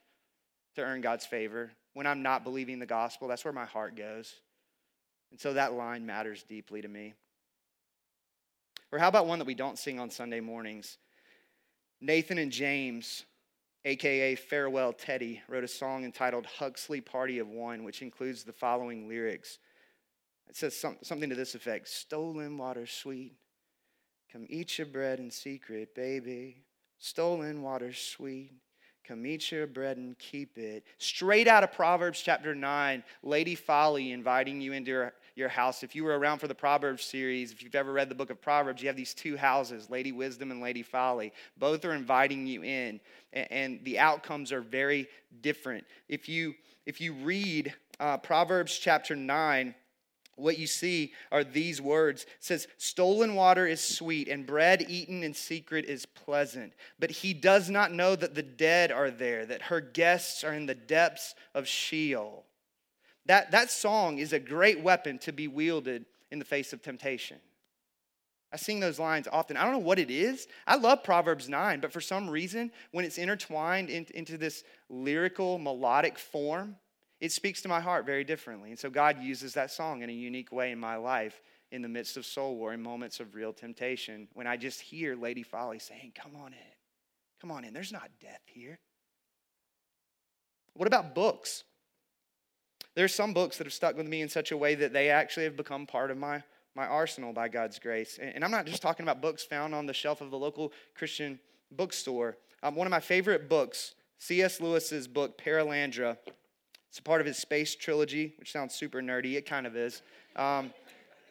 [0.74, 1.70] to earn God's favor.
[1.94, 4.34] When I'm not believing the gospel, that's where my heart goes.
[5.30, 7.14] And so that line matters deeply to me.
[8.92, 10.98] Or how about one that we don't sing on Sunday mornings?
[12.00, 13.24] Nathan and James,
[13.84, 19.08] aka Farewell Teddy, wrote a song entitled Huxley Party of One, which includes the following
[19.08, 19.58] lyrics.
[20.48, 23.36] It says something to this effect Stolen water sweet,
[24.30, 26.64] come eat your bread in secret, baby.
[26.98, 28.52] Stolen water sweet,
[29.06, 30.82] Come eat your bread and keep it.
[30.96, 35.82] Straight out of Proverbs chapter 9, Lady Folly inviting you into her, your house.
[35.82, 38.40] If you were around for the Proverbs series, if you've ever read the book of
[38.40, 41.34] Proverbs, you have these two houses, Lady Wisdom and Lady Folly.
[41.58, 42.98] Both are inviting you in,
[43.34, 45.06] and, the outcomes are very
[45.42, 45.84] different.
[46.08, 46.54] If you,
[46.86, 49.74] if you read uh, Proverbs chapter 9,
[50.36, 52.22] what you see are these words.
[52.22, 56.72] It says stolen water is sweet and bread eaten in secret is pleasant.
[56.98, 60.66] But he does not know that the dead are there that her guests are in
[60.66, 62.44] the depths of sheol.
[63.26, 67.38] That, that song is a great weapon to be wielded in the face of temptation.
[68.52, 69.56] I sing those lines often.
[69.56, 70.46] I don't know what it is.
[70.66, 75.58] I love proverbs 9 but for some reason when it's intertwined in, into this lyrical
[75.58, 76.76] melodic form
[77.20, 78.70] it speaks to my heart very differently.
[78.70, 81.40] And so God uses that song in a unique way in my life
[81.70, 85.16] in the midst of soul war, in moments of real temptation, when I just hear
[85.16, 86.74] Lady Folly saying, Come on in.
[87.40, 87.74] Come on in.
[87.74, 88.78] There's not death here.
[90.74, 91.64] What about books?
[92.94, 95.10] There are some books that have stuck with me in such a way that they
[95.10, 96.42] actually have become part of my,
[96.76, 98.18] my arsenal by God's grace.
[98.20, 101.40] And I'm not just talking about books found on the shelf of the local Christian
[101.72, 102.36] bookstore.
[102.62, 104.60] Um, one of my favorite books, C.S.
[104.60, 106.18] Lewis's book, Perelandra,
[106.94, 109.34] it's a part of his space trilogy, which sounds super nerdy.
[109.34, 110.00] It kind of is.
[110.36, 110.72] Um,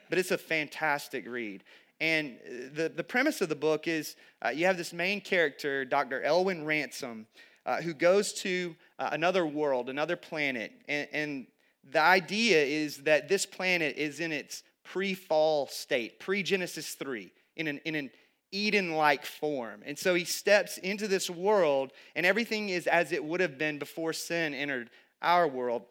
[0.09, 1.63] but it's a fantastic read.
[2.01, 2.37] And
[2.73, 6.21] the, the premise of the book is uh, you have this main character, Dr.
[6.21, 7.27] Elwin Ransom,
[7.65, 10.73] uh, who goes to uh, another world, another planet.
[10.89, 11.47] And, and
[11.89, 17.31] the idea is that this planet is in its pre fall state, pre Genesis 3,
[17.55, 18.09] in an, in an
[18.51, 19.81] Eden like form.
[19.85, 23.79] And so he steps into this world, and everything is as it would have been
[23.79, 24.89] before sin entered
[25.23, 25.83] our world.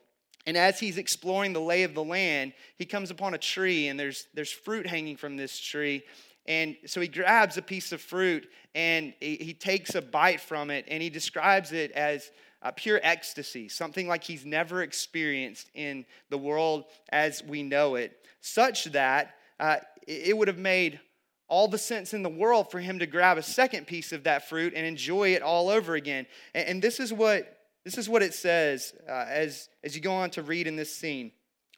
[0.46, 3.98] And as he's exploring the lay of the land, he comes upon a tree, and
[3.98, 6.02] there's, there's fruit hanging from this tree.
[6.46, 10.70] And so he grabs a piece of fruit and he, he takes a bite from
[10.70, 12.30] it, and he describes it as
[12.76, 18.84] pure ecstasy, something like he's never experienced in the world as we know it, such
[18.86, 19.76] that uh,
[20.06, 21.00] it would have made
[21.48, 24.48] all the sense in the world for him to grab a second piece of that
[24.48, 26.26] fruit and enjoy it all over again.
[26.54, 30.12] And, and this is what this is what it says uh, as, as you go
[30.12, 31.32] on to read in this scene.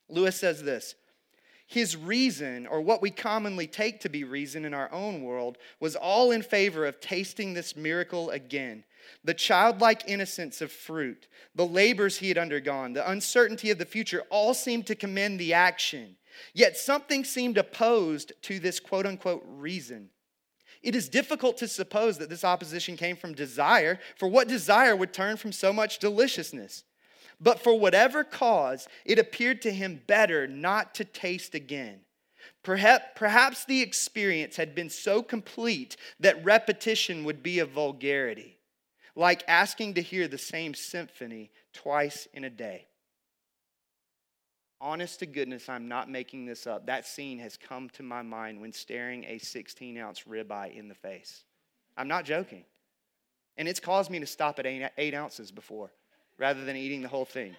[0.08, 0.94] Lewis says this
[1.66, 5.96] His reason, or what we commonly take to be reason in our own world, was
[5.96, 8.84] all in favor of tasting this miracle again.
[9.22, 14.22] The childlike innocence of fruit, the labors he had undergone, the uncertainty of the future
[14.30, 16.16] all seemed to commend the action.
[16.52, 20.10] Yet something seemed opposed to this quote unquote reason.
[20.84, 25.14] It is difficult to suppose that this opposition came from desire, for what desire would
[25.14, 26.84] turn from so much deliciousness?
[27.40, 32.00] But for whatever cause, it appeared to him better not to taste again.
[32.62, 38.58] Perhaps the experience had been so complete that repetition would be a vulgarity,
[39.16, 42.86] like asking to hear the same symphony twice in a day
[44.80, 46.86] honest to goodness, I'm not making this up.
[46.86, 50.94] That scene has come to my mind when staring a 16 ounce ribeye in the
[50.94, 51.44] face.
[51.96, 52.64] I'm not joking.
[53.56, 55.92] And it's caused me to stop at eight, eight ounces before
[56.38, 57.54] rather than eating the whole thing.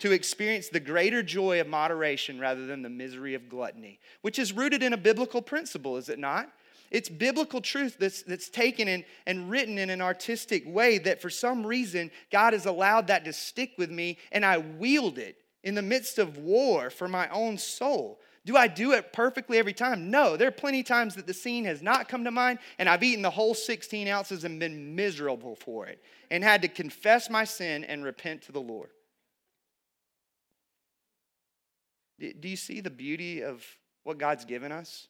[0.00, 4.52] To experience the greater joy of moderation rather than the misery of gluttony, which is
[4.52, 6.50] rooted in a biblical principle, is it not?
[6.90, 11.30] It's biblical truth that's, that's taken in, and written in an artistic way that for
[11.30, 15.74] some reason God has allowed that to stick with me and I wield it in
[15.74, 18.20] the midst of war for my own soul.
[18.44, 20.10] Do I do it perfectly every time?
[20.10, 20.36] No.
[20.36, 23.02] There are plenty of times that the scene has not come to mind, and I've
[23.02, 27.44] eaten the whole 16 ounces and been miserable for it, and had to confess my
[27.44, 28.90] sin and repent to the Lord.
[32.20, 33.64] Do you see the beauty of
[34.04, 35.08] what God's given us?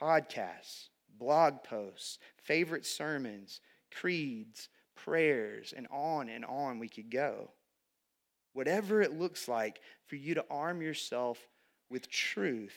[0.00, 0.88] Podcasts,
[1.18, 3.60] blog posts, favorite sermons,
[3.92, 7.50] creeds, prayers, and on and on we could go
[8.54, 11.38] whatever it looks like, for you to arm yourself
[11.90, 12.74] with truth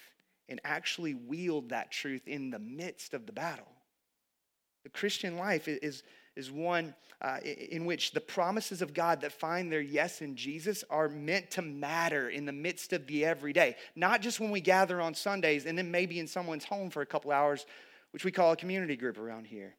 [0.50, 3.68] and actually wield that truth in the midst of the battle.
[4.84, 6.04] The Christian life is,
[6.36, 10.84] is one uh, in which the promises of God that find their yes in Jesus
[10.90, 15.02] are meant to matter in the midst of the everyday, not just when we gather
[15.02, 17.66] on Sundays and then maybe in someone's home for a couple hours,
[18.12, 19.76] which we call a community group around here.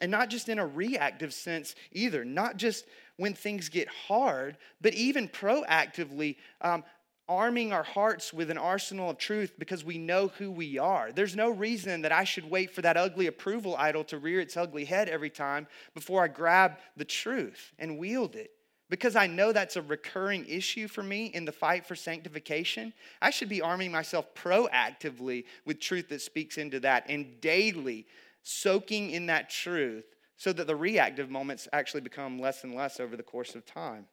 [0.00, 2.84] And not just in a reactive sense either, not just
[3.16, 6.82] when things get hard, but even proactively um,
[7.28, 11.12] arming our hearts with an arsenal of truth because we know who we are.
[11.12, 14.56] There's no reason that I should wait for that ugly approval idol to rear its
[14.56, 18.50] ugly head every time before I grab the truth and wield it.
[18.90, 22.92] Because I know that's a recurring issue for me in the fight for sanctification,
[23.22, 28.06] I should be arming myself proactively with truth that speaks into that and daily
[28.44, 30.04] soaking in that truth
[30.36, 34.06] so that the reactive moments actually become less and less over the course of time.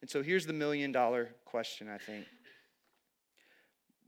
[0.00, 2.26] And so here's the million dollar question, I think.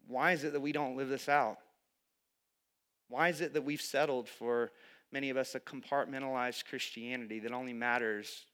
[0.07, 1.57] Why is it that we don't live this out?
[3.09, 4.70] Why is it that we've settled for
[5.11, 8.47] many of us a compartmentalized Christianity that only matters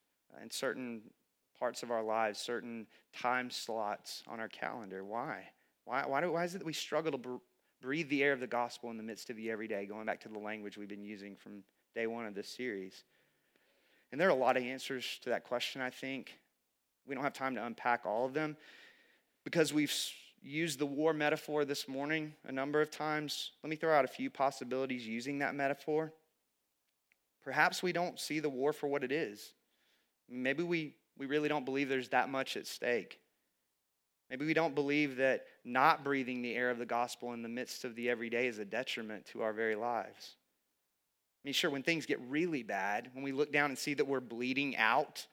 [0.43, 1.03] in certain
[1.59, 5.05] parts of our lives, certain time slots on our calendar.
[5.05, 5.49] Why?
[5.85, 7.41] Why, why, do, why is it that we struggle to
[7.81, 10.29] breathe the air of the gospel in the midst of the everyday, going back to
[10.29, 11.63] the language we've been using from
[11.95, 13.05] day one of this series?
[14.11, 16.39] And there are a lot of answers to that question, I think.
[17.07, 18.57] We don't have time to unpack all of them
[19.45, 19.93] because we've
[20.43, 23.53] used the war metaphor this morning a number of times.
[23.63, 26.13] Let me throw out a few possibilities using that metaphor.
[27.43, 29.53] Perhaps we don't see the war for what it is.
[30.29, 33.21] Maybe we, we really don't believe there's that much at stake.
[34.31, 37.85] Maybe we don't believe that not breathing the air of the gospel in the midst
[37.85, 40.37] of the everyday is a detriment to our very lives.
[41.43, 44.07] I mean, sure, when things get really bad, when we look down and see that
[44.07, 45.27] we're bleeding out,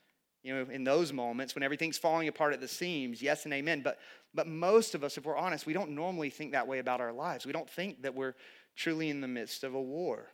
[0.43, 3.81] you know, in those moments when everything's falling apart at the seams, yes and amen.
[3.81, 3.99] But,
[4.33, 7.11] but most of us, if we're honest, we don't normally think that way about our
[7.11, 7.45] lives.
[7.45, 8.35] We don't think that we're
[8.75, 10.27] truly in the midst of a war.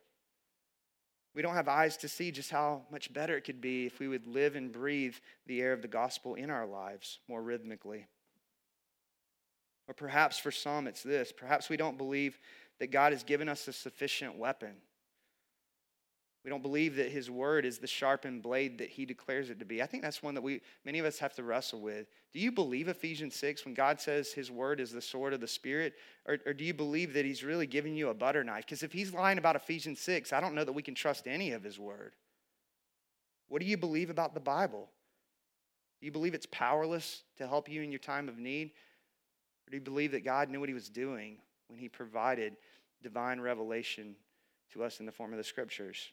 [1.34, 4.10] We don't have eyes to see just how much better it could be if we
[4.10, 5.16] would live and breathe
[5.48, 8.08] the air of the gospel in our lives more rhythmically.
[9.92, 12.40] Or perhaps for some, it's this perhaps we don't believe
[12.80, 14.72] that God has given us a sufficient weapon
[16.44, 19.66] we don't believe that his word is the sharpened blade that he declares it to
[19.66, 19.84] be.
[19.84, 22.08] I think that's one that we many of us have to wrestle with.
[22.34, 25.48] Do you believe Ephesians 6 when God says his word is the sword of the
[25.48, 25.94] spirit
[26.26, 28.66] or, or do you believe that he's really giving you a butter knife?
[28.66, 31.52] Because if he's lying about Ephesians 6, I don't know that we can trust any
[31.52, 32.14] of his word.
[33.48, 34.90] What do you believe about the Bible?
[36.00, 38.72] Do you believe it's powerless to help you in your time of need?
[39.72, 41.38] Or do you believe that God knew what he was doing
[41.70, 42.58] when he provided
[43.02, 44.16] divine revelation
[44.74, 46.12] to us in the form of the scriptures?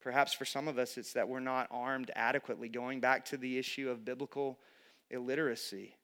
[0.00, 3.56] Perhaps for some of us, it's that we're not armed adequately, going back to the
[3.56, 4.58] issue of biblical
[5.12, 5.94] illiteracy.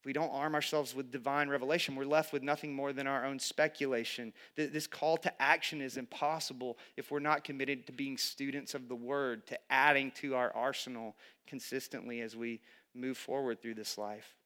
[0.00, 3.26] If we don't arm ourselves with divine revelation, we're left with nothing more than our
[3.26, 4.32] own speculation.
[4.56, 8.96] This call to action is impossible if we're not committed to being students of the
[8.96, 12.62] word, to adding to our arsenal consistently as we
[12.94, 14.37] move forward through this life.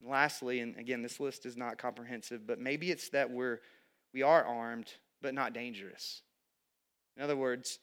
[0.00, 3.60] And lastly, and again, this list is not comprehensive, but maybe it's that we're
[4.12, 6.22] we are armed but not dangerous.
[7.16, 7.78] In other words,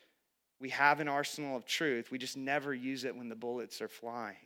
[0.60, 3.90] we have an arsenal of truth, we just never use it when the bullets are
[3.90, 4.38] flying.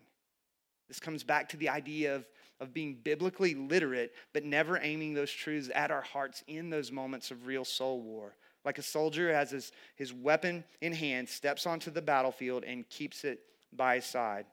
[0.87, 2.25] This comes back to the idea of,
[2.59, 7.29] of being biblically literate, but never aiming those truths at our hearts in those moments
[7.29, 8.35] of real soul war.
[8.65, 13.23] Like a soldier has his, his weapon in hand, steps onto the battlefield, and keeps
[13.23, 13.41] it
[13.71, 14.47] by his side,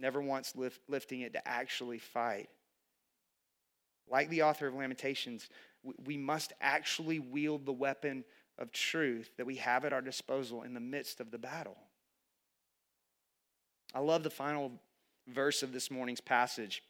[0.00, 2.48] never once lift, lifting it to actually fight.
[4.08, 5.48] Like the author of Lamentations,
[6.04, 8.24] we must actually wield the weapon
[8.58, 11.76] of truth that we have at our disposal in the midst of the battle.
[13.94, 14.72] I love the final
[15.26, 16.82] verse of this morning's passage.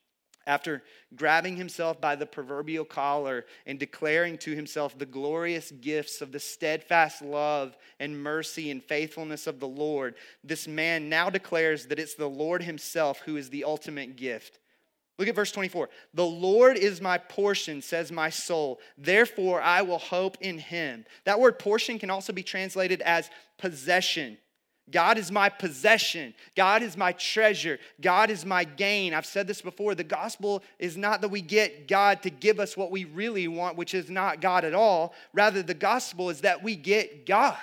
[0.46, 0.82] After
[1.14, 6.40] grabbing himself by the proverbial collar and declaring to himself the glorious gifts of the
[6.40, 12.14] steadfast love and mercy and faithfulness of the Lord, this man now declares that it's
[12.14, 14.58] the Lord himself who is the ultimate gift.
[15.18, 15.90] Look at verse 24.
[16.14, 18.80] The Lord is my portion, says my soul.
[18.96, 21.04] Therefore, I will hope in him.
[21.24, 23.28] That word portion can also be translated as
[23.58, 24.38] possession.
[24.90, 26.34] God is my possession.
[26.56, 27.78] God is my treasure.
[28.00, 29.14] God is my gain.
[29.14, 29.94] I've said this before.
[29.94, 33.76] The gospel is not that we get God to give us what we really want,
[33.76, 35.14] which is not God at all.
[35.32, 37.56] Rather, the gospel is that we get God.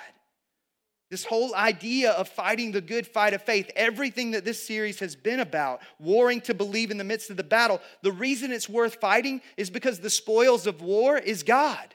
[1.10, 5.16] This whole idea of fighting the good fight of faith, everything that this series has
[5.16, 8.96] been about, warring to believe in the midst of the battle, the reason it's worth
[8.96, 11.94] fighting is because the spoils of war is God.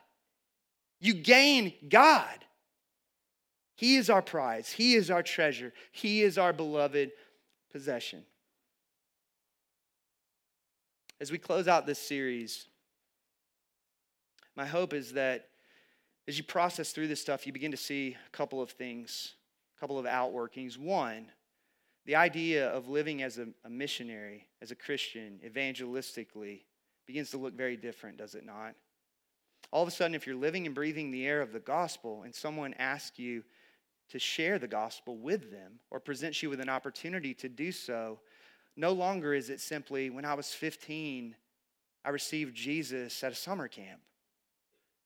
[0.99, 2.43] You gain God.
[3.75, 7.11] He is our prize, He is our treasure, He is our beloved
[7.71, 8.23] possession.
[11.19, 12.67] As we close out this series,
[14.55, 15.47] my hope is that
[16.27, 19.35] as you process through this stuff, you begin to see a couple of things,
[19.75, 20.77] a couple of outworkings.
[20.77, 21.27] One,
[22.05, 26.61] the idea of living as a, a missionary, as a Christian, evangelistically,
[27.05, 28.75] begins to look very different, does it not?
[29.71, 32.33] All of a sudden, if you're living and breathing the air of the gospel and
[32.33, 33.43] someone asks you
[34.13, 38.19] to share the gospel with them or presents you with an opportunity to do so,
[38.77, 41.35] no longer is it simply when I was 15,
[42.05, 43.99] I received Jesus at a summer camp.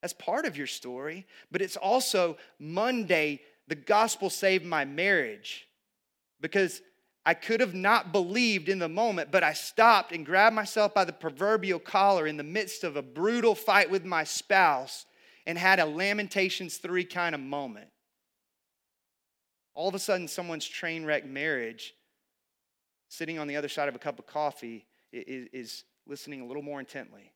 [0.02, 3.40] That's part of your story, but it's also Monday,
[3.70, 5.70] the gospel saved my marriage
[6.42, 6.82] because
[7.26, 11.06] I could have not believed in the moment, but I stopped and grabbed myself by
[11.06, 15.06] the proverbial collar in the midst of a brutal fight with my spouse
[15.46, 17.88] and had a Lamentations 3 kind of moment.
[19.78, 21.94] All of a sudden, someone's train wreck marriage,
[23.10, 26.80] sitting on the other side of a cup of coffee, is listening a little more
[26.80, 27.32] intently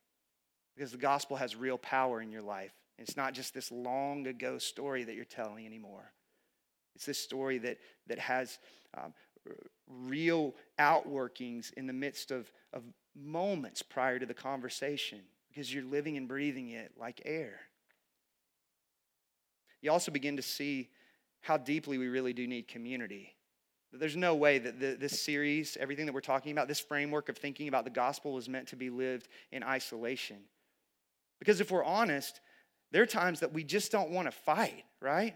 [0.74, 2.72] because the gospel has real power in your life.
[2.98, 6.12] It's not just this long ago story that you're telling anymore.
[6.96, 7.78] It's this story that,
[8.08, 8.58] that has
[9.00, 9.14] um,
[9.86, 12.82] real outworkings in the midst of, of
[13.14, 17.60] moments prior to the conversation because you're living and breathing it like air.
[19.80, 20.90] You also begin to see
[21.42, 23.34] how deeply we really do need community.
[23.92, 27.36] There's no way that the, this series, everything that we're talking about, this framework of
[27.36, 30.38] thinking about the gospel was meant to be lived in isolation.
[31.38, 32.40] Because if we're honest,
[32.90, 35.34] there are times that we just don't want to fight, right?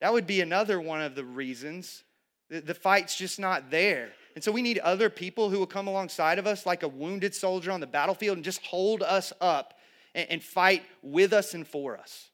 [0.00, 2.04] That would be another one of the reasons.
[2.48, 4.10] The, the fight's just not there.
[4.34, 7.34] And so we need other people who will come alongside of us like a wounded
[7.34, 9.74] soldier on the battlefield and just hold us up
[10.14, 12.28] and, and fight with us and for us.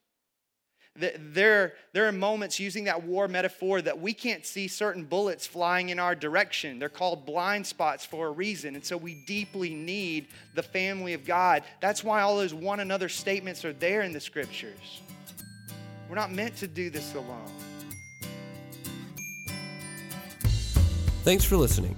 [0.95, 5.89] There, there are moments using that war metaphor that we can't see certain bullets flying
[5.89, 6.77] in our direction.
[6.77, 8.75] They're called blind spots for a reason.
[8.75, 11.63] And so we deeply need the family of God.
[11.81, 15.01] That's why all those one another statements are there in the scriptures.
[16.07, 17.49] We're not meant to do this alone.
[21.23, 21.95] Thanks for listening.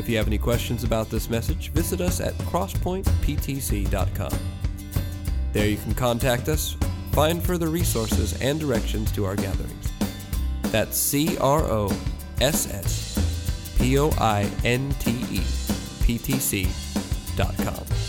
[0.00, 4.38] If you have any questions about this message, visit us at crosspointeptc.com.
[5.52, 6.76] There you can contact us,
[7.18, 9.90] find further resources, and directions to our gatherings.
[10.70, 11.90] That's C R O
[12.40, 15.42] S S P O I N T E
[16.04, 16.68] P T C
[17.34, 18.07] dot com.